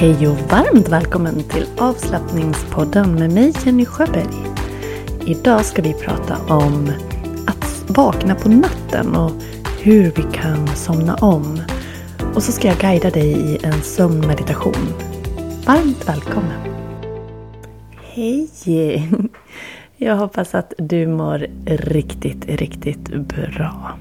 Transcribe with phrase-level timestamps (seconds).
[0.00, 4.34] Hej och varmt välkommen till avslappningspodden med mig Jenny Sjöberg.
[5.26, 6.92] Idag ska vi prata om
[7.46, 9.30] att vakna på natten och
[9.80, 11.60] hur vi kan somna om.
[12.34, 14.94] Och så ska jag guida dig i en sömnmeditation.
[15.66, 16.60] Varmt välkommen!
[18.02, 19.08] Hej!
[19.96, 23.98] Jag hoppas att du mår riktigt, riktigt bra.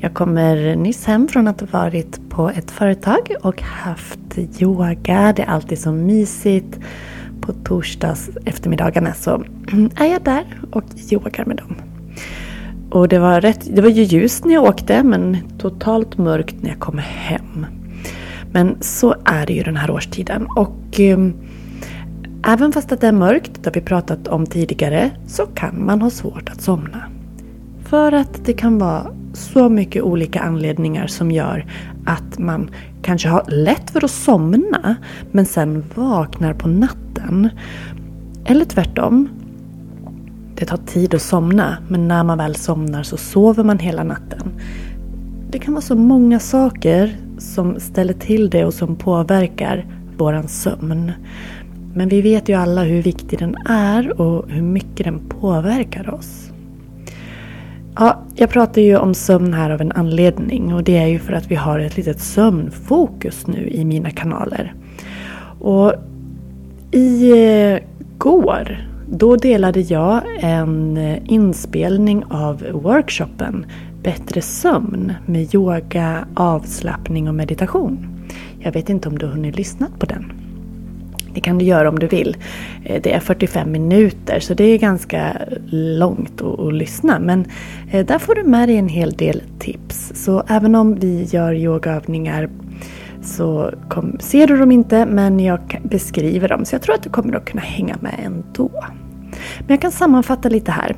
[0.00, 5.32] Jag kommer nyss hem från att ha varit på ett företag och haft yoga.
[5.36, 6.78] Det är alltid så mysigt.
[7.40, 9.44] På torsdags eftermiddagarna så
[9.96, 11.74] är jag där och yogar med dem.
[12.90, 16.70] Och det var, rätt, det var ju ljust när jag åkte men totalt mörkt när
[16.70, 17.66] jag kom hem.
[18.52, 20.46] Men så är det ju den här årstiden.
[20.56, 21.18] Och eh,
[22.46, 26.02] även fast att det är mörkt, det har vi pratat om tidigare, så kan man
[26.02, 27.02] ha svårt att somna.
[27.84, 31.66] För att det kan vara så mycket olika anledningar som gör
[32.08, 32.70] att man
[33.02, 34.96] kanske har lätt för att somna
[35.32, 37.48] men sen vaknar på natten.
[38.44, 39.28] Eller tvärtom.
[40.54, 44.52] Det tar tid att somna men när man väl somnar så sover man hela natten.
[45.50, 51.12] Det kan vara så många saker som ställer till det och som påverkar våran sömn.
[51.94, 56.47] Men vi vet ju alla hur viktig den är och hur mycket den påverkar oss.
[58.00, 61.32] Ja, jag pratar ju om sömn här av en anledning och det är ju för
[61.32, 64.74] att vi har ett litet sömnfokus nu i mina kanaler.
[65.60, 65.92] Och
[66.90, 67.78] i eh,
[68.18, 73.66] går då delade jag en eh, inspelning av workshopen
[74.02, 78.06] Bättre sömn med yoga, avslappning och meditation.
[78.58, 80.47] Jag vet inte om du har hunnit lyssna på den.
[81.34, 82.36] Det kan du göra om du vill.
[82.84, 85.36] Eh, det är 45 minuter så det är ganska
[85.70, 87.18] långt att, att lyssna.
[87.18, 87.46] Men
[87.90, 90.12] eh, där får du med dig en hel del tips.
[90.14, 92.48] Så även om vi gör yogaövningar
[93.22, 96.64] så kom, ser du dem inte men jag beskriver dem.
[96.64, 98.70] Så jag tror att du kommer att kunna hänga med ändå.
[99.58, 100.96] Men jag kan sammanfatta lite här.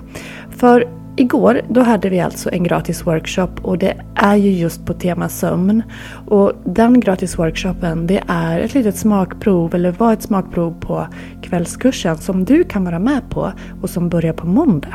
[0.50, 4.94] För Igår då hade vi alltså en gratis workshop och det är ju just på
[4.94, 5.82] tema sömn.
[6.26, 11.06] Och den gratis workshopen det är ett litet smakprov eller var ett smakprov på
[11.42, 13.52] kvällskursen som du kan vara med på
[13.82, 14.94] och som börjar på måndag.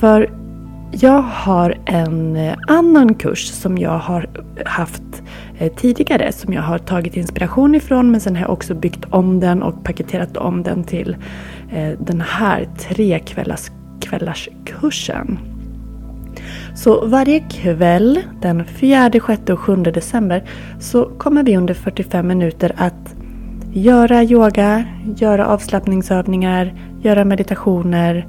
[0.00, 0.30] För
[0.90, 4.28] jag har en eh, annan kurs som jag har
[4.64, 5.22] haft
[5.58, 9.40] eh, tidigare som jag har tagit inspiration ifrån men sen har jag också byggt om
[9.40, 11.16] den och paketerat om den till
[11.72, 13.18] eh, den här tre
[14.08, 15.38] kvällarskursen.
[16.74, 20.44] Så varje kväll den 4, 6 och 7 december
[20.80, 23.14] så kommer vi under 45 minuter att
[23.72, 24.84] göra yoga,
[25.16, 28.26] göra avslappningsövningar, göra meditationer,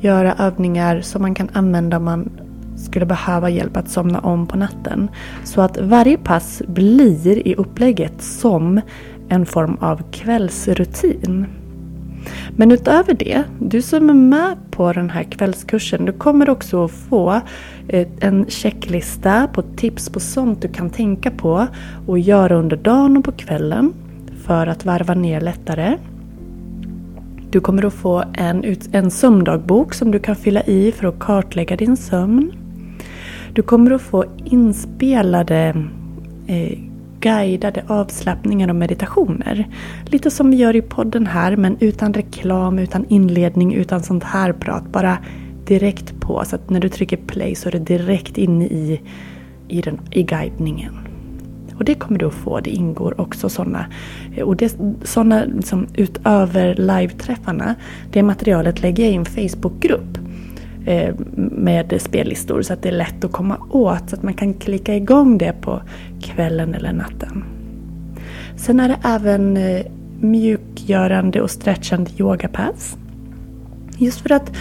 [0.00, 2.30] göra övningar som man kan använda om man
[2.76, 5.08] skulle behöva hjälp att somna om på natten.
[5.44, 8.80] Så att varje pass blir i upplägget som
[9.28, 11.46] en form av kvällsrutin.
[12.60, 16.90] Men utöver det, du som är med på den här kvällskursen, du kommer också att
[16.90, 17.40] få
[17.88, 21.66] eh, en checklista på tips på sånt du kan tänka på
[22.06, 23.92] och göra under dagen och på kvällen
[24.46, 25.96] för att varva ner lättare.
[27.50, 31.76] Du kommer att få en, en sömndagbok som du kan fylla i för att kartlägga
[31.76, 32.52] din sömn.
[33.52, 35.74] Du kommer att få inspelade
[36.46, 36.78] eh,
[37.20, 39.68] guidade avslappningar och meditationer.
[40.06, 44.52] Lite som vi gör i podden här men utan reklam, utan inledning, utan sånt här
[44.52, 44.92] prat.
[44.92, 45.18] Bara
[45.66, 49.00] direkt på så att när du trycker play så är du direkt inne i,
[49.68, 50.98] i, den, i guidningen.
[51.78, 52.60] Och det kommer du att få.
[52.60, 53.86] Det ingår också sådana.
[54.44, 57.74] Och det, sådana liksom, utöver live-träffarna.
[58.12, 60.18] Det materialet lägger jag i en Facebookgrupp.
[60.86, 64.54] Eh, med spellistor så att det är lätt att komma åt så att man kan
[64.54, 65.82] klicka igång det på
[66.20, 67.44] kvällen eller natten.
[68.56, 69.86] Sen är det även eh,
[70.20, 72.96] mjukgörande och stretchande yogapass.
[73.98, 74.52] Just för att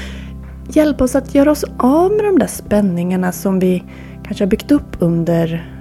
[0.70, 3.84] hjälpa oss att göra oss av med de där spänningarna som vi
[4.24, 5.72] kanske har byggt upp under,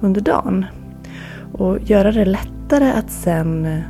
[0.00, 0.64] under dagen.
[1.52, 3.80] Och göra det lättare att sen eh,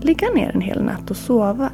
[0.00, 1.70] ligga ner en hel natt och sova.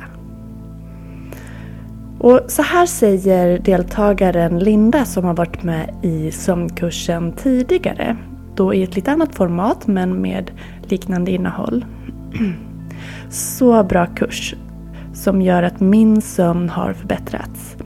[2.18, 8.16] Och så här säger deltagaren Linda som har varit med i sömnkursen tidigare.
[8.60, 10.50] Då i ett lite annat format men med
[10.82, 11.84] liknande innehåll.
[13.30, 14.54] Så bra kurs
[15.14, 17.76] som gör att min sömn har förbättrats.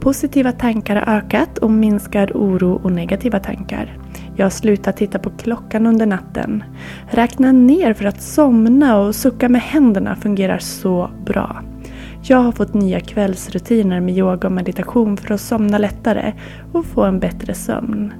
[0.00, 3.98] Positiva tankar har ökat och minskad oro och negativa tankar.
[4.36, 6.64] Jag har slutat titta på klockan under natten.
[7.10, 11.62] Räkna ner för att somna och sucka med händerna fungerar så bra.
[12.22, 16.32] Jag har fått nya kvällsrutiner med yoga och meditation för att somna lättare
[16.72, 18.12] och få en bättre sömn.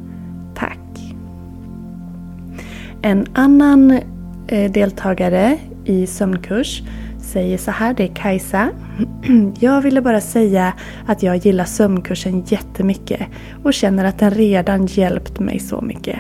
[3.05, 4.01] En annan
[4.47, 6.83] eh, deltagare i sömnkurs
[7.21, 8.71] säger så här, det är Kajsa.
[9.61, 10.73] Jag ville bara säga
[11.07, 13.21] att jag gillar sömnkursen jättemycket
[13.63, 16.19] och känner att den redan hjälpt mig så mycket.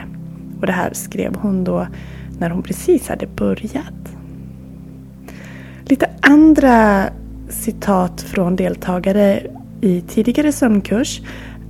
[0.60, 1.86] Och det här skrev hon då
[2.38, 4.16] när hon precis hade börjat.
[5.84, 7.04] Lite andra
[7.48, 9.42] citat från deltagare
[9.80, 11.20] i tidigare sömnkurs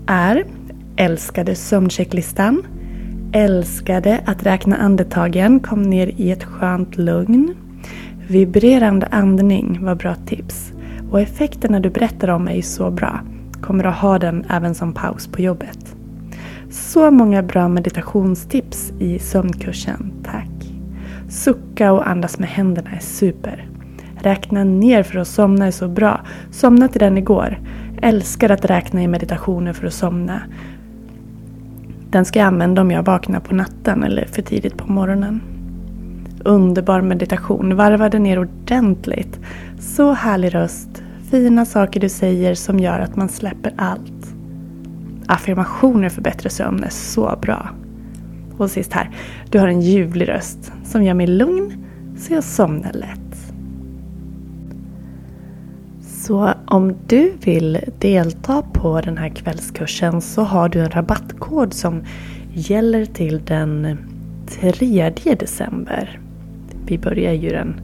[0.07, 0.45] är
[0.97, 2.63] Älskade sömnchecklistan.
[3.35, 7.55] Älskade att räkna andetagen, kom ner i ett skönt lugn.
[8.29, 10.73] Vibrerande andning var bra tips.
[11.11, 13.21] Och effekterna du berättar om är ju så bra.
[13.61, 15.97] Kommer att ha den även som paus på jobbet.
[16.71, 20.75] Så många bra meditationstips i sömnkursen, tack.
[21.29, 23.69] Sucka och andas med händerna är super.
[24.23, 26.21] Räkna ner för att somna är så bra.
[26.51, 27.61] Somna till den igår.
[28.03, 30.43] Älskar att räkna i meditationer för att somna.
[32.13, 35.43] Den ska jag använda om jag vaknar på natten eller för tidigt på morgonen.
[36.45, 39.41] Underbar meditation, varva den ner ordentligt.
[39.79, 44.35] Så härlig röst, fina saker du säger som gör att man släpper allt.
[45.27, 47.69] Affirmationer för bättre sömn är så bra.
[48.57, 49.11] Och sist här,
[49.51, 51.85] du har en ljuvlig röst som gör mig lugn
[52.19, 53.53] så jag somnar lätt.
[56.01, 62.03] Så om du vill delta på den här kvällskursen så har du en rabattkod som
[62.53, 63.99] gäller till den
[64.47, 66.21] 3 december.
[66.87, 67.81] Vi börjar ju den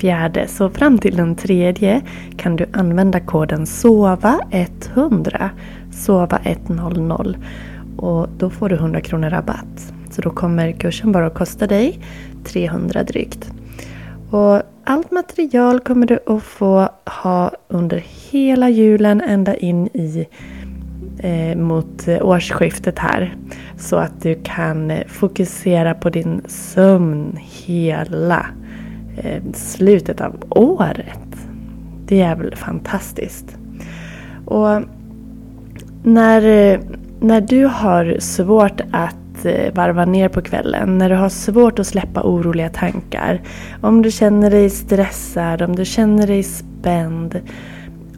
[0.00, 2.00] 4 så fram till den 3
[2.36, 5.48] kan du använda koden SOVA100
[5.90, 7.36] SOVA100
[7.96, 9.92] och då får du 100 kronor rabatt.
[10.10, 11.98] Så då kommer kursen bara att kosta dig
[12.44, 13.52] 300 drygt.
[14.30, 16.88] Och allt material kommer du att få
[17.22, 20.26] ha under hela julen ända in i
[21.18, 23.34] eh, mot eh, årsskiftet här.
[23.78, 28.46] Så att du kan eh, fokusera på din sömn hela
[29.16, 31.36] eh, slutet av året.
[32.06, 33.56] Det är väl fantastiskt.
[34.44, 34.82] Och
[36.02, 36.80] när, eh,
[37.20, 40.98] när du har svårt att Eh, varva ner på kvällen.
[40.98, 43.40] När du har svårt att släppa oroliga tankar.
[43.80, 47.40] Om du känner dig stressad, om du känner dig spänd.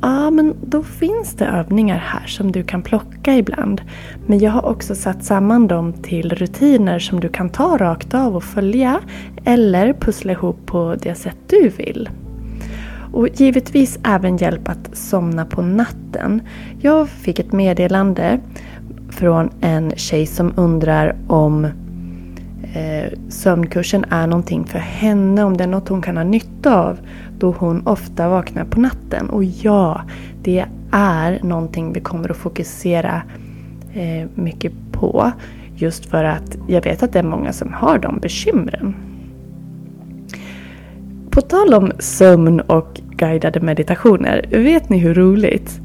[0.02, 3.82] Ja, men då finns det övningar här som du kan plocka ibland.
[4.26, 8.36] Men jag har också satt samman dem till rutiner som du kan ta rakt av
[8.36, 9.00] och följa.
[9.44, 12.08] Eller pussla ihop på det sätt du vill.
[13.12, 16.42] Och givetvis även hjälp att somna på natten.
[16.80, 18.40] Jag fick ett meddelande
[19.22, 21.64] från en tjej som undrar om
[22.74, 26.98] eh, sömnkursen är någonting för henne, om det är något hon kan ha nytta av
[27.38, 29.30] då hon ofta vaknar på natten.
[29.30, 30.02] Och ja,
[30.42, 33.22] det är någonting vi kommer att fokusera
[33.94, 35.32] eh, mycket på.
[35.76, 38.94] Just för att jag vet att det är många som har de bekymren.
[41.30, 45.81] På tal om sömn och guidade meditationer, vet ni hur roligt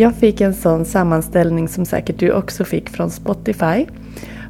[0.00, 3.86] jag fick en sån sammanställning som säkert du också fick från Spotify.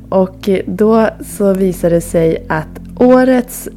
[0.09, 3.69] Och då så visade det sig att årets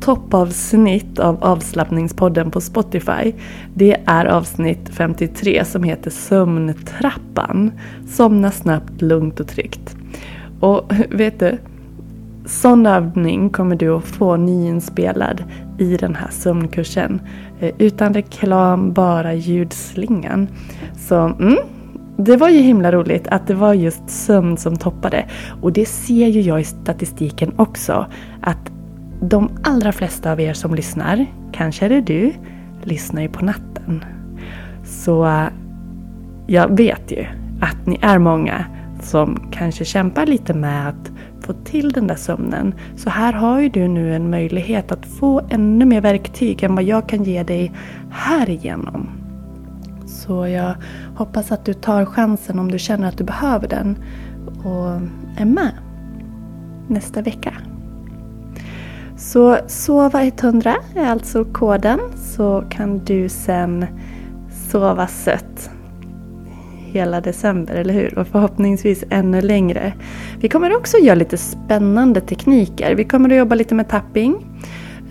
[0.00, 3.32] toppavsnitt av avslappningspodden på Spotify
[3.74, 7.72] det är avsnitt 53 som heter Sömntrappan.
[8.08, 9.96] Somna snabbt, lugnt och tryggt.
[10.60, 11.58] Och vet du?
[12.46, 15.44] Sån övning kommer du att få nyinspelad
[15.82, 17.20] i den här sömnkursen.
[17.60, 20.48] Eh, utan reklam, bara ljudslingan.
[20.96, 21.56] Så mm,
[22.16, 25.26] det var ju himla roligt att det var just sömn som toppade.
[25.62, 28.06] Och det ser ju jag i statistiken också.
[28.40, 28.72] Att
[29.20, 32.32] de allra flesta av er som lyssnar, kanske är det du,
[32.82, 34.04] lyssnar ju på natten.
[34.84, 35.46] Så
[36.46, 37.26] jag vet ju
[37.60, 38.64] att ni är många
[39.02, 41.11] som kanske kämpar lite med att
[41.42, 42.74] få till den där sömnen.
[42.96, 46.84] Så här har ju du nu en möjlighet att få ännu mer verktyg än vad
[46.84, 47.72] jag kan ge dig
[48.10, 49.10] här igenom.
[50.06, 50.74] Så jag
[51.16, 53.96] hoppas att du tar chansen om du känner att du behöver den
[54.64, 54.88] och
[55.36, 55.72] är med
[56.88, 57.54] nästa vecka.
[59.16, 63.86] Så sova 100 är alltså koden så kan du sen
[64.70, 65.70] sova sött
[66.92, 68.18] hela december, eller hur?
[68.18, 69.92] Och förhoppningsvis ännu längre.
[70.40, 72.94] Vi kommer också göra lite spännande tekniker.
[72.94, 74.46] Vi kommer att jobba lite med tapping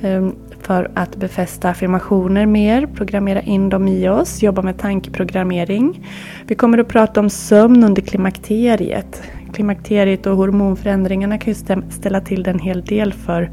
[0.01, 6.07] ehm, för att befästa affirmationer mer, programmera in dem i oss, jobba med tankeprogrammering.
[6.47, 9.23] Vi kommer att prata om sömn under klimakteriet.
[9.53, 11.59] Klimakteriet och hormonförändringarna kan ju
[11.89, 13.51] ställa till det en hel del för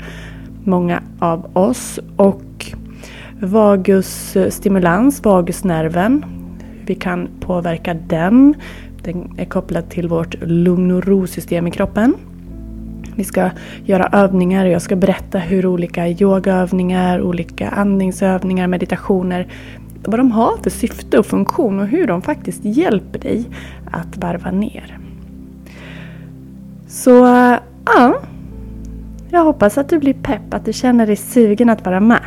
[0.65, 2.01] många av oss.
[2.17, 2.43] Och
[3.41, 6.25] vagusstimulans, eh, vagusnerven,
[6.91, 8.55] vi kan påverka den.
[9.03, 12.15] Den är kopplad till vårt lugn och ro-system i kroppen.
[13.17, 13.51] Vi ska
[13.85, 19.47] göra övningar och jag ska berätta hur olika yogaövningar, olika andningsövningar, meditationer,
[20.05, 23.45] vad de har för syfte och funktion och hur de faktiskt hjälper dig
[23.91, 24.99] att varva ner.
[26.87, 27.11] Så
[27.85, 28.21] ja,
[29.31, 32.23] jag hoppas att du blir pepp, att du känner dig sugen att vara med.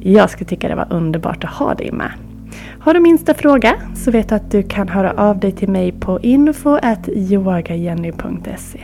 [0.00, 2.10] Jag skulle tycka det var underbart att ha dig med.
[2.84, 5.92] Har du minsta fråga så vet du att du kan höra av dig till mig
[5.92, 8.80] på info.yogajenny.se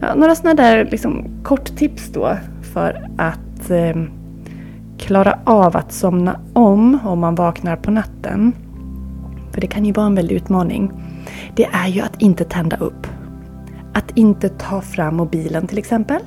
[0.00, 2.36] ja, Några sådana där liksom, kort tips då
[2.72, 4.02] för att eh,
[4.98, 8.52] klara av att somna om om man vaknar på natten.
[9.52, 10.92] För det kan ju vara en väldig utmaning.
[11.56, 13.06] Det är ju att inte tända upp.
[13.94, 16.20] Att inte ta fram mobilen till exempel.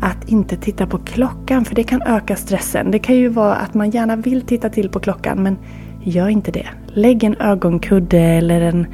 [0.00, 2.90] Att inte titta på klockan för det kan öka stressen.
[2.90, 5.58] Det kan ju vara att man gärna vill titta till på klockan men
[6.02, 6.66] gör inte det.
[6.86, 8.86] Lägg en ögonkudde eller en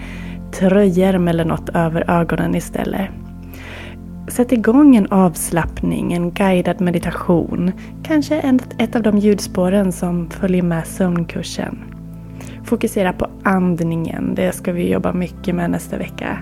[0.53, 3.09] tröjärm eller något över ögonen istället.
[4.29, 7.73] Sätt igång en avslappning, en guidad meditation.
[8.03, 11.79] Kanske ett av de ljudspåren som följer med sömnkursen.
[12.65, 16.39] Fokusera på andningen, det ska vi jobba mycket med nästa vecka.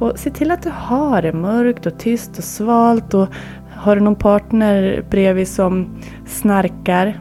[0.00, 3.28] Och se till att du har det mörkt och tyst och svalt och
[3.76, 5.88] har du någon partner bredvid som
[6.26, 7.20] snarkar,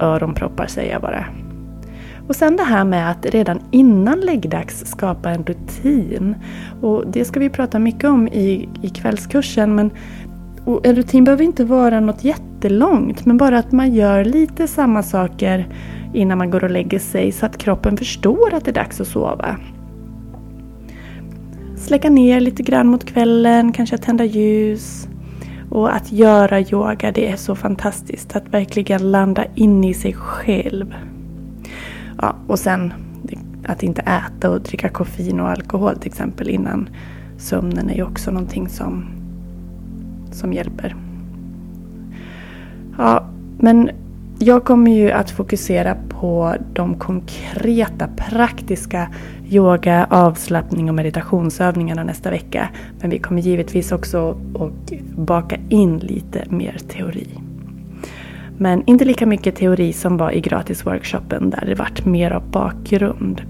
[0.00, 1.24] öronproppar säger jag bara.
[2.28, 6.34] Och sen det här med att redan innan läggdags skapa en rutin.
[6.82, 9.74] Och det ska vi prata mycket om i, i kvällskursen.
[9.74, 9.90] Men,
[10.82, 15.68] en rutin behöver inte vara något jättelångt men bara att man gör lite samma saker
[16.14, 19.06] innan man går och lägger sig så att kroppen förstår att det är dags att
[19.06, 19.56] sova.
[21.88, 25.08] Släcka ner lite grann mot kvällen, kanske tända ljus.
[25.70, 28.36] Och att göra yoga, det är så fantastiskt.
[28.36, 30.94] Att verkligen landa in i sig själv.
[32.22, 32.92] Ja, och sen
[33.66, 36.88] att inte äta och dricka koffein och alkohol till exempel innan
[37.36, 39.04] sömnen är ju också någonting som,
[40.32, 40.96] som hjälper.
[42.98, 43.28] Ja,
[43.58, 43.90] men
[44.38, 49.08] jag kommer ju att fokusera på de konkreta praktiska
[49.50, 52.68] yoga, avslappning och meditationsövningarna nästa vecka.
[53.00, 57.28] Men vi kommer givetvis också att baka in lite mer teori.
[58.58, 63.42] Men inte lika mycket teori som var i gratisworkshopen där det vart mer av bakgrund.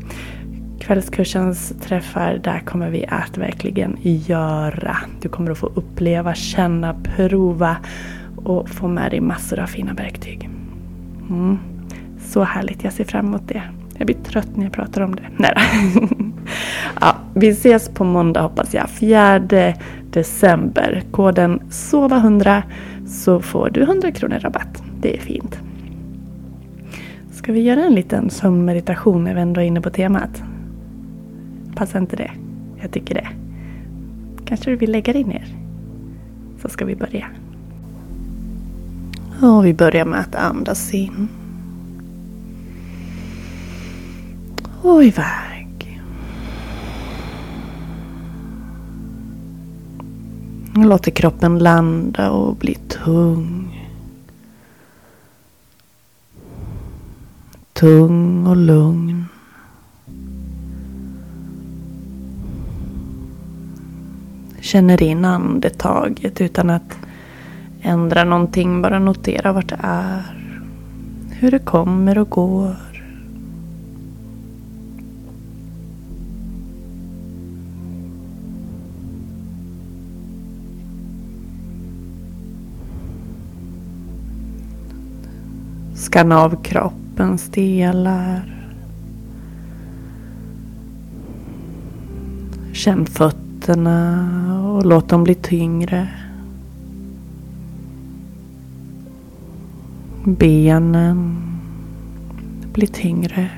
[0.81, 4.97] Kvällskursens träffar, där kommer vi att verkligen göra.
[5.21, 7.77] Du kommer att få uppleva, känna, prova
[8.37, 10.51] och få med dig massor av fina verktyg.
[11.31, 11.59] Mm.
[12.21, 13.63] Så härligt, jag ser fram emot det.
[13.99, 15.23] Jag blir trött när jag pratar om det.
[15.37, 15.55] Nej
[17.01, 18.91] ja, Vi ses på måndag hoppas jag.
[18.91, 19.39] 4
[20.11, 21.03] december.
[21.11, 22.63] Koden SOVA100
[23.07, 24.83] så får du 100 kronor rabatt.
[25.01, 25.59] Det är fint.
[27.31, 30.43] Ska vi göra en liten sömnmeditation när vi ändå är inne på temat?
[31.75, 32.31] Passar inte det?
[32.83, 33.29] Jag tycker det.
[34.45, 35.47] Kanske du vill lägga dig ner?
[36.63, 37.27] Så ska vi börja.
[39.43, 41.29] Och vi börjar med att andas in.
[44.89, 46.01] Och iväg.
[50.75, 53.89] Låter kroppen landa och bli tung.
[57.73, 59.25] Tung och lugn.
[64.61, 66.99] Känner in andetaget utan att
[67.83, 68.83] ändra någonting.
[68.83, 70.23] Bara notera vart det är.
[71.31, 72.88] Hur det kommer och går.
[85.99, 88.55] Skanna av kroppens delar.
[92.73, 94.29] Känn fötterna
[94.69, 96.09] och låt dem bli tyngre.
[100.25, 101.37] Benen
[102.73, 103.51] blir tyngre.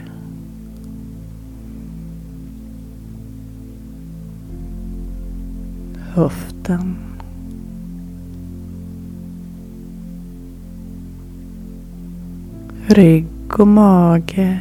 [6.14, 7.09] Höften.
[12.90, 14.58] Rygg och mage.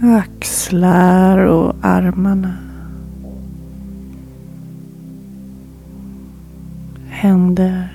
[0.00, 2.68] Axlar och armarna.
[7.18, 7.88] händer.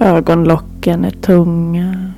[0.00, 2.12] Ögonlocken är tunga.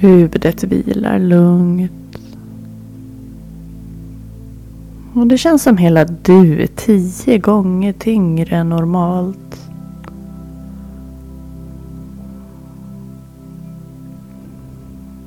[0.00, 2.18] Huvudet vilar lugnt.
[5.14, 9.70] Och det känns som hela du är tio gånger tyngre än normalt.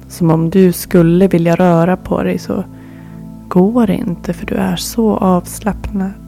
[0.07, 2.63] Som om du skulle vilja röra på dig så
[3.47, 6.22] går det inte för du är så avslappnad.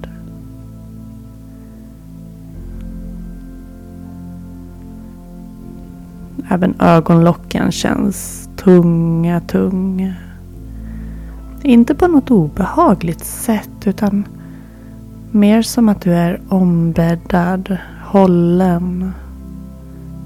[6.55, 10.13] Även ögonlocken känns tunga, tunga.
[11.63, 14.27] Inte på något obehagligt sätt utan
[15.31, 19.11] mer som att du är ombäddad, hållen.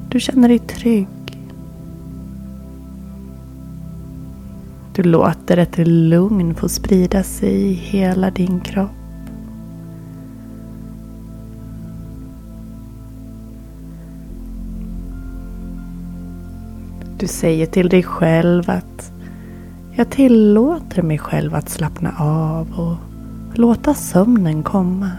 [0.09, 1.07] Du känner dig trygg.
[4.93, 8.98] Du låter ett lugn få sprida sig i hela din kropp.
[17.19, 19.11] Du säger till dig själv att
[19.95, 22.97] jag tillåter mig själv att slappna av och
[23.59, 25.11] låta sömnen komma.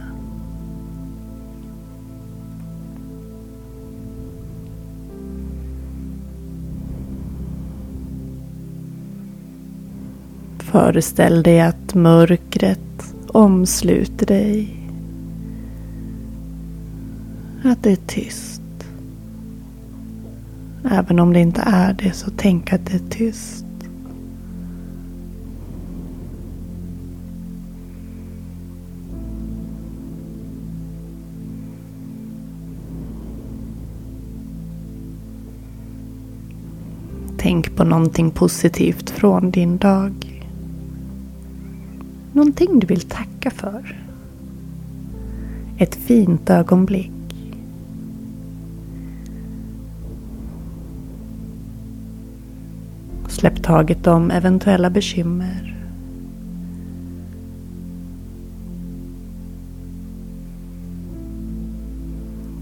[10.58, 14.76] Föreställ dig att mörkret omsluter dig.
[17.64, 18.59] Att det är tyst.
[20.84, 23.64] Även om det inte är det så tänk att det är tyst.
[37.38, 40.44] Tänk på någonting positivt från din dag.
[42.32, 43.96] Någonting du vill tacka för.
[45.78, 47.19] Ett fint ögonblick.
[53.40, 55.76] Släpp taget om eventuella bekymmer.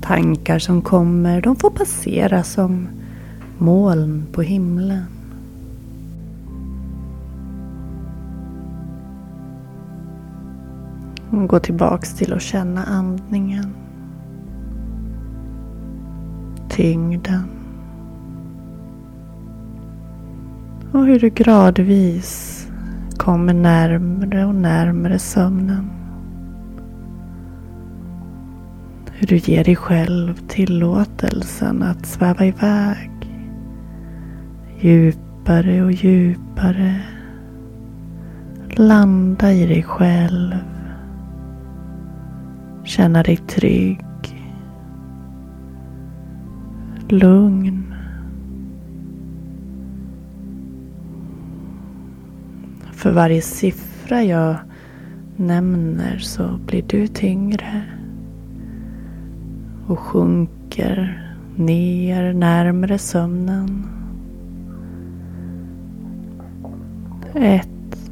[0.00, 2.88] Tankar som kommer, de får passera som
[3.58, 5.05] moln på himlen.
[11.31, 13.74] Gå tillbaks till att känna andningen.
[16.68, 17.58] Tyngden.
[20.92, 22.68] Och hur du gradvis
[23.16, 25.90] kommer närmre och närmre sömnen.
[29.12, 33.11] Hur du ger dig själv tillåtelsen att sväva iväg.
[34.81, 37.01] Djupare och djupare.
[38.70, 40.55] Landa i dig själv.
[42.85, 44.05] Känna dig trygg.
[47.09, 47.88] Lugn.
[53.09, 54.57] För varje siffra jag
[55.37, 57.83] nämner så blir du tyngre.
[59.87, 63.87] Och sjunker ner närmre sömnen.
[67.35, 68.11] Ett.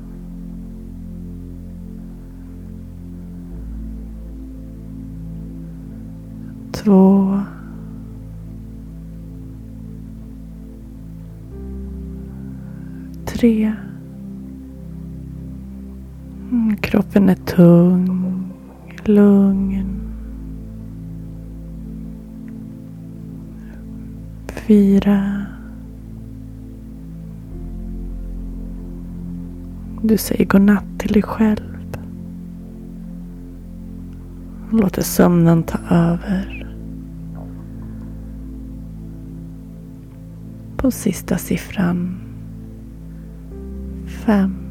[6.73, 7.41] Två.
[13.27, 13.75] Tre.
[17.17, 18.53] Kroppen är tung,
[19.05, 20.01] lugn.
[24.49, 25.47] Fyra.
[30.03, 31.77] Du säger godnatt till dig själv.
[34.73, 36.67] Låter sömnen ta över.
[40.77, 42.17] På sista siffran.
[44.07, 44.66] Fem.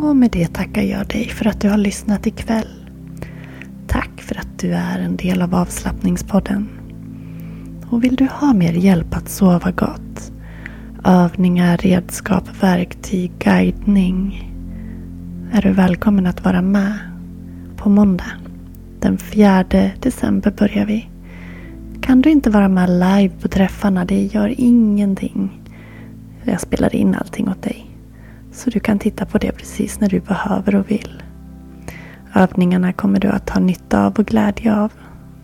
[0.00, 2.68] Och med det tackar jag dig för att du har lyssnat ikväll.
[3.86, 6.68] Tack för att du är en del av avslappningspodden.
[7.90, 10.32] Och vill du ha mer hjälp att sova gott?
[11.04, 14.52] Övningar, redskap, verktyg, guidning.
[15.52, 16.98] Är du välkommen att vara med
[17.76, 18.32] på måndag.
[19.00, 19.64] Den 4
[20.00, 21.08] december börjar vi.
[22.00, 25.62] Kan du inte vara med live på träffarna, det gör ingenting.
[26.44, 27.85] Jag spelar in allting åt dig.
[28.56, 31.22] Så du kan titta på det precis när du behöver och vill.
[32.34, 34.92] Övningarna kommer du att ha nytta av och glädje av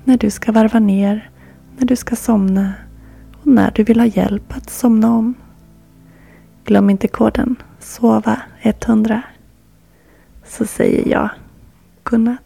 [0.05, 1.31] när du ska varva ner,
[1.77, 2.72] när du ska somna
[3.40, 5.35] och när du vill ha hjälp att somna om.
[6.64, 9.20] Glöm inte koden SOVA100
[10.44, 11.29] så säger jag
[12.03, 12.41] godnatt.